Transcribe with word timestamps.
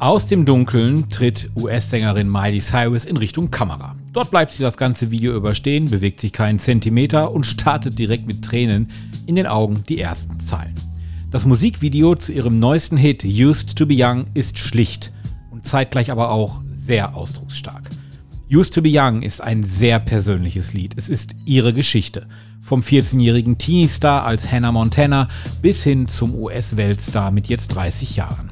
Aus 0.00 0.28
dem 0.28 0.44
Dunkeln 0.44 1.08
tritt 1.08 1.48
US-Sängerin 1.56 2.30
Miley 2.30 2.60
Cyrus 2.60 3.04
in 3.04 3.16
Richtung 3.16 3.50
Kamera. 3.50 3.96
Dort 4.12 4.30
bleibt 4.30 4.52
sie 4.52 4.62
das 4.62 4.76
ganze 4.76 5.10
Video 5.10 5.34
überstehen, 5.34 5.90
bewegt 5.90 6.20
sich 6.20 6.32
keinen 6.32 6.60
Zentimeter 6.60 7.32
und 7.32 7.44
startet 7.44 7.98
direkt 7.98 8.24
mit 8.24 8.44
Tränen 8.44 8.92
in 9.26 9.34
den 9.34 9.48
Augen 9.48 9.82
die 9.88 10.00
ersten 10.00 10.38
Zeilen. 10.38 10.76
Das 11.32 11.46
Musikvideo 11.46 12.14
zu 12.14 12.30
ihrem 12.30 12.60
neuesten 12.60 12.96
Hit 12.96 13.24
Used 13.24 13.76
to 13.76 13.86
be 13.86 13.96
Young 13.98 14.26
ist 14.34 14.58
schlicht 14.58 15.12
und 15.50 15.66
zeitgleich 15.66 16.12
aber 16.12 16.30
auch 16.30 16.62
sehr 16.72 17.16
ausdrucksstark. 17.16 17.90
Used 18.52 18.74
to 18.74 18.82
be 18.82 18.90
Young 18.92 19.22
ist 19.22 19.40
ein 19.40 19.64
sehr 19.64 19.98
persönliches 19.98 20.74
Lied. 20.74 20.94
Es 20.96 21.08
ist 21.08 21.32
ihre 21.44 21.74
Geschichte. 21.74 22.28
Vom 22.62 22.80
14-jährigen 22.80 23.58
Teenie-Star 23.58 24.24
als 24.24 24.52
Hannah 24.52 24.70
Montana 24.70 25.28
bis 25.60 25.82
hin 25.82 26.06
zum 26.06 26.36
US-Weltstar 26.36 27.32
mit 27.32 27.48
jetzt 27.48 27.74
30 27.74 28.14
Jahren. 28.14 28.47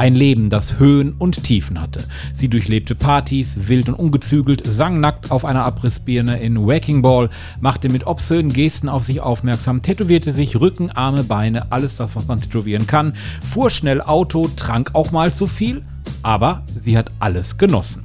Ein 0.00 0.14
Leben, 0.14 0.48
das 0.48 0.78
Höhen 0.78 1.12
und 1.18 1.44
Tiefen 1.44 1.78
hatte. 1.78 2.04
Sie 2.32 2.48
durchlebte 2.48 2.94
Partys, 2.94 3.68
wild 3.68 3.86
und 3.86 3.96
ungezügelt, 3.96 4.62
sang 4.64 4.98
nackt 4.98 5.30
auf 5.30 5.44
einer 5.44 5.66
Abrissbirne 5.66 6.40
in 6.40 6.66
Wrecking 6.66 7.02
Ball, 7.02 7.28
machte 7.60 7.90
mit 7.90 8.06
obszönen 8.06 8.50
Gesten 8.50 8.88
auf 8.88 9.04
sich 9.04 9.20
aufmerksam, 9.20 9.82
tätowierte 9.82 10.32
sich 10.32 10.58
Rücken, 10.58 10.88
Arme, 10.88 11.22
Beine, 11.22 11.70
alles 11.70 11.96
das, 11.96 12.16
was 12.16 12.26
man 12.26 12.40
tätowieren 12.40 12.86
kann, 12.86 13.12
fuhr 13.44 13.68
schnell 13.68 14.00
Auto, 14.00 14.48
trank 14.56 14.94
auch 14.94 15.10
mal 15.10 15.34
zu 15.34 15.46
viel, 15.46 15.82
aber 16.22 16.64
sie 16.82 16.96
hat 16.96 17.12
alles 17.18 17.58
genossen. 17.58 18.02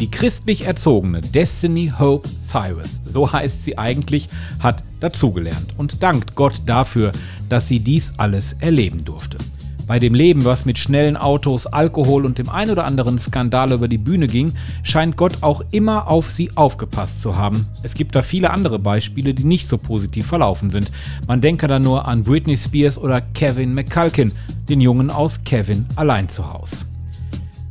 Die 0.00 0.10
christlich 0.10 0.64
erzogene 0.64 1.20
Destiny 1.20 1.92
Hope 1.98 2.26
Cyrus, 2.40 3.02
so 3.02 3.30
heißt 3.30 3.64
sie 3.64 3.76
eigentlich, 3.76 4.30
hat 4.60 4.82
dazugelernt 5.00 5.74
und 5.76 6.02
dankt 6.02 6.34
Gott 6.36 6.62
dafür, 6.64 7.12
dass 7.50 7.68
sie 7.68 7.80
dies 7.80 8.14
alles 8.16 8.54
erleben 8.60 9.04
durfte. 9.04 9.36
Bei 9.88 9.98
dem 9.98 10.12
Leben, 10.12 10.44
was 10.44 10.66
mit 10.66 10.76
schnellen 10.76 11.16
Autos, 11.16 11.66
Alkohol 11.66 12.26
und 12.26 12.36
dem 12.36 12.50
ein 12.50 12.68
oder 12.68 12.84
anderen 12.84 13.18
Skandal 13.18 13.72
über 13.72 13.88
die 13.88 13.96
Bühne 13.96 14.26
ging, 14.26 14.52
scheint 14.82 15.16
Gott 15.16 15.38
auch 15.40 15.62
immer 15.70 16.08
auf 16.08 16.30
sie 16.30 16.50
aufgepasst 16.56 17.22
zu 17.22 17.36
haben. 17.36 17.66
Es 17.82 17.94
gibt 17.94 18.14
da 18.14 18.20
viele 18.20 18.50
andere 18.50 18.78
Beispiele, 18.78 19.32
die 19.32 19.44
nicht 19.44 19.66
so 19.66 19.78
positiv 19.78 20.26
verlaufen 20.26 20.68
sind. 20.68 20.92
Man 21.26 21.40
denke 21.40 21.68
da 21.68 21.78
nur 21.78 22.06
an 22.06 22.22
Britney 22.22 22.58
Spears 22.58 22.98
oder 22.98 23.22
Kevin 23.22 23.72
McCulkin, 23.72 24.30
den 24.68 24.82
Jungen 24.82 25.08
aus 25.08 25.42
Kevin 25.42 25.86
allein 25.96 26.28
zu 26.28 26.52
Hause. 26.52 26.84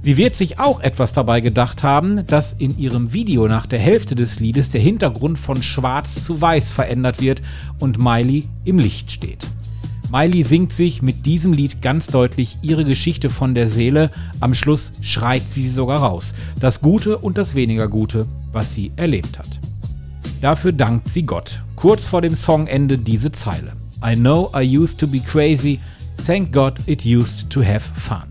Sie 0.02 0.18
wird 0.18 0.36
sich 0.36 0.58
auch 0.58 0.80
etwas 0.80 1.14
dabei 1.14 1.42
gedacht 1.42 1.84
haben, 1.84 2.26
dass 2.26 2.54
in 2.54 2.80
ihrem 2.80 3.14
Video 3.14 3.48
nach 3.48 3.68
der 3.68 3.80
Hälfte 3.80 4.16
des 4.16 4.40
Liedes 4.40 4.72
der 4.72 4.82
Hintergrund 4.82 5.38
von 5.38 5.62
schwarz 5.62 6.23
zu 6.23 6.42
weiß 6.42 6.72
verändert 6.72 7.22
wird 7.22 7.44
und 7.78 8.00
Miley 8.00 8.45
im 8.66 8.80
Licht 8.80 9.12
steht. 9.12 9.45
Miley 10.10 10.44
singt 10.44 10.72
sich 10.72 11.02
mit 11.02 11.26
diesem 11.26 11.52
Lied 11.52 11.82
ganz 11.82 12.08
deutlich 12.08 12.58
ihre 12.62 12.86
Geschichte 12.86 13.30
von 13.30 13.54
der 13.54 13.68
Seele. 13.68 14.10
Am 14.40 14.54
Schluss 14.54 14.94
schreit 15.02 15.44
sie 15.50 15.68
sogar 15.68 16.00
raus. 16.00 16.34
Das 16.62 16.80
Gute 16.80 17.18
und 17.18 17.38
das 17.38 17.56
weniger 17.56 17.90
Gute, 17.90 18.26
was 18.54 18.74
sie 18.74 18.92
erlebt 18.96 19.38
hat. 19.38 19.60
Dafür 20.40 20.72
dankt 20.72 21.10
sie 21.10 21.24
Gott. 21.24 21.62
Kurz 21.76 22.08
vor 22.08 22.22
dem 22.22 22.36
Songende 22.36 22.98
diese 22.98 23.34
Zeile. 23.34 23.74
I 24.06 24.16
know 24.16 24.50
I 24.56 24.78
used 24.78 24.98
to 25.00 25.08
be 25.08 25.20
crazy. 25.20 25.80
Thank 26.26 26.54
God 26.54 26.76
it 26.86 27.06
used 27.06 27.50
to 27.50 27.62
have 27.62 27.82
fun. 27.94 28.24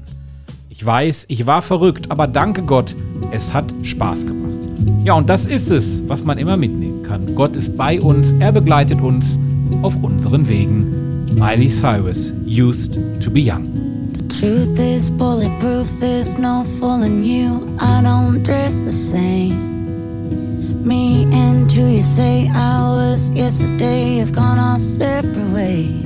Ich 0.70 0.84
weiß, 0.84 1.26
ich 1.28 1.46
war 1.46 1.60
verrückt, 1.60 2.10
aber 2.10 2.26
danke 2.26 2.62
Gott, 2.62 2.94
es 3.32 3.52
hat 3.52 3.74
Spaß 3.82 4.26
gemacht. 4.26 4.68
Ja, 5.04 5.14
und 5.14 5.28
das 5.28 5.44
ist 5.44 5.70
es, 5.70 6.02
was 6.06 6.24
man 6.24 6.38
immer 6.38 6.56
mitnehmen 6.56 7.02
kann. 7.02 7.34
Gott 7.34 7.54
ist 7.54 7.76
bei 7.76 8.00
uns, 8.00 8.32
er 8.38 8.52
begleitet 8.52 9.00
uns 9.00 9.38
auf 9.82 9.96
unseren 10.02 10.48
Wegen. 10.48 11.05
Miley 11.34 11.68
Cyrus, 11.68 12.30
used 12.44 12.94
to 13.20 13.30
be 13.30 13.42
young. 13.42 14.12
The 14.12 14.22
truth 14.34 14.78
is 14.78 15.10
bulletproof, 15.10 15.88
there's 16.00 16.38
no 16.38 16.64
fooling 16.78 17.24
you. 17.24 17.76
I 17.80 18.02
don't 18.02 18.42
dress 18.42 18.80
the 18.80 18.92
same. 18.92 20.84
Me 20.86 21.24
and 21.32 21.70
who 21.70 21.86
you 21.86 22.02
say 22.02 22.48
I 22.48 22.80
was 22.90 23.32
yesterday 23.32 24.16
have 24.18 24.32
gone 24.32 24.58
our 24.58 24.78
separate 24.78 25.52
ways. 25.52 26.04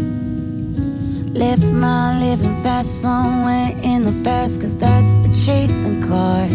Left 1.37 1.71
my 1.73 2.19
living 2.19 2.57
fast 2.63 3.03
somewhere 3.03 3.73
in 3.83 4.05
the 4.05 4.25
past, 4.25 4.61
cause 4.61 4.77
that's 4.77 5.13
for 5.13 5.33
chasing 5.35 6.03
cars. 6.03 6.51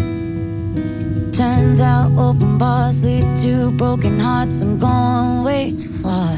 Turns 1.37 1.79
out 1.79 2.11
open 2.17 2.57
bars 2.57 3.03
lead 3.03 3.35
to 3.37 3.71
broken 3.71 4.19
hearts 4.19 4.61
and 4.61 4.79
going 4.81 5.43
way 5.43 5.71
too 5.71 5.89
far. 5.89 6.37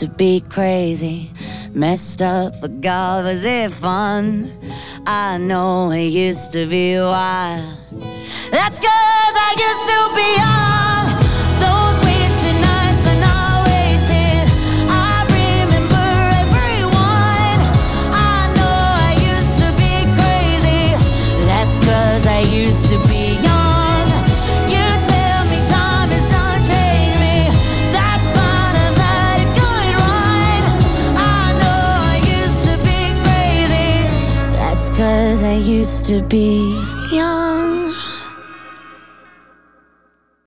to 0.00 0.08
be 0.08 0.40
crazy, 0.40 1.30
messed 1.74 2.22
up, 2.22 2.58
but 2.62 2.80
God, 2.80 3.24
was 3.26 3.44
it 3.44 3.70
fun? 3.70 4.50
I 5.06 5.36
know 5.36 5.90
it 5.90 6.06
used 6.06 6.52
to 6.52 6.66
be 6.66 6.96
wild. 6.96 7.76
That's 8.50 8.78
cause 8.78 9.34
I 9.46 9.52
used 9.68 9.84
to 9.92 10.00
be 10.16 10.28
young. 10.40 11.04
Those 11.60 11.96
wasted 12.00 12.56
nights 12.64 13.04
are 13.12 13.20
not 13.20 13.68
wasted. 13.68 14.48
I 14.88 15.20
remember 15.36 16.08
everyone. 16.48 17.60
I 18.16 18.40
know 18.56 18.80
I 19.04 19.12
used 19.36 19.58
to 19.60 19.68
be 19.76 20.08
crazy. 20.16 20.96
That's 21.44 21.76
I 22.26 22.40
used 22.40 22.88
to 22.88 22.98
be 23.06 23.19
cause 35.00 35.42
I 35.42 35.54
used 35.54 36.04
to 36.04 36.20
be 36.24 36.76
young. 37.10 37.89